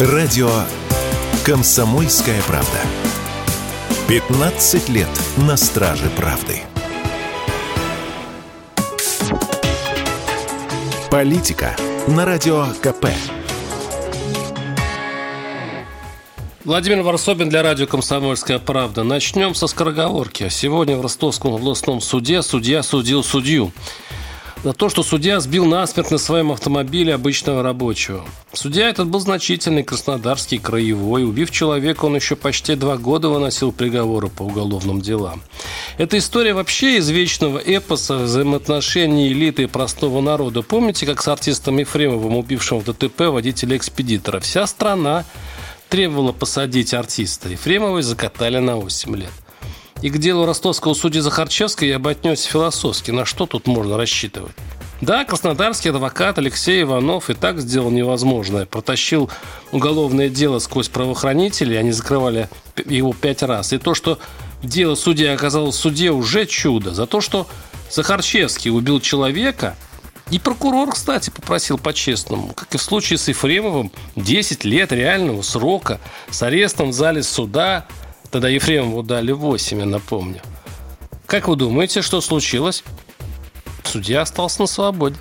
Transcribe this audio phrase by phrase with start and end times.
[0.00, 0.50] Радио
[1.44, 2.80] «Комсомольская правда».
[4.08, 6.62] 15 лет на страже правды.
[11.12, 11.76] Политика
[12.08, 13.06] на Радио КП.
[16.64, 19.04] Владимир Варсобин для радио «Комсомольская правда».
[19.04, 20.48] Начнем со скороговорки.
[20.48, 23.70] Сегодня в Ростовском областном суде судья судил судью
[24.64, 28.24] за то, что судья сбил насмерть на своем автомобиле обычного рабочего.
[28.54, 31.24] Судья этот был значительный, краснодарский, краевой.
[31.24, 35.42] Убив человека, он еще почти два года выносил приговоры по уголовным делам.
[35.98, 40.62] Эта история вообще из вечного эпоса взаимоотношений элиты и простого народа.
[40.62, 44.40] Помните, как с артистом Ефремовым, убившим в ДТП водителя-экспедитора?
[44.40, 45.24] Вся страна
[45.90, 47.50] требовала посадить артиста.
[47.50, 49.43] Ефремова закатали на 8 лет.
[50.02, 53.10] И к делу ростовского судьи Захарчевской я бы отнесся философски.
[53.10, 54.52] На что тут можно рассчитывать?
[55.00, 58.64] Да, краснодарский адвокат Алексей Иванов и так сделал невозможное.
[58.64, 59.30] Протащил
[59.72, 62.48] уголовное дело сквозь правоохранителей, они закрывали
[62.86, 63.72] его пять раз.
[63.72, 64.18] И то, что
[64.62, 66.94] дело судьи оказалось в суде, уже чудо.
[66.94, 67.46] За то, что
[67.90, 69.76] Захарчевский убил человека,
[70.30, 76.00] и прокурор, кстати, попросил по-честному, как и в случае с Ефремовым, 10 лет реального срока
[76.30, 77.86] с арестом в зале суда–
[78.34, 80.40] Тогда Ефремову дали 8, я напомню.
[81.24, 82.82] Как вы думаете, что случилось?
[83.84, 85.14] Судья остался на свободе.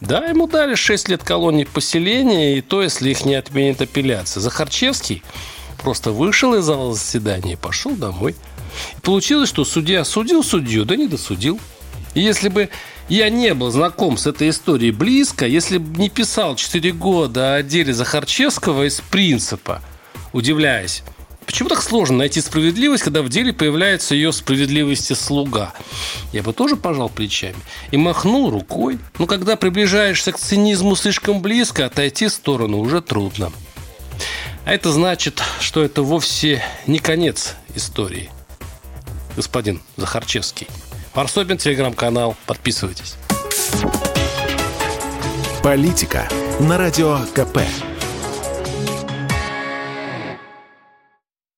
[0.00, 4.40] Да, ему дали 6 лет колонии поселения, и то, если их не отменит апелляция.
[4.40, 5.22] Захарчевский
[5.82, 8.34] просто вышел из зала заседания и пошел домой.
[8.96, 11.60] И получилось, что судья судил судью, да не досудил.
[12.14, 12.70] И если бы
[13.10, 17.62] я не был знаком с этой историей близко, если бы не писал 4 года о
[17.62, 19.82] деле Захарчевского из принципа,
[20.32, 21.02] удивляясь,
[21.54, 25.72] Почему так сложно найти справедливость, когда в деле появляется ее справедливости слуга?
[26.32, 27.54] Я бы тоже пожал плечами
[27.92, 28.98] и махнул рукой.
[29.20, 33.52] Но когда приближаешься к цинизму слишком близко, отойти в сторону уже трудно.
[34.64, 38.30] А это значит, что это вовсе не конец истории.
[39.36, 40.66] Господин Захарчевский.
[41.14, 42.34] Варсобин, телеграм-канал.
[42.46, 43.14] Подписывайтесь.
[45.62, 46.28] Политика
[46.58, 47.58] на радио КП.